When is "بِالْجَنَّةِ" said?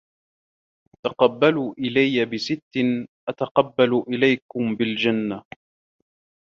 4.75-5.43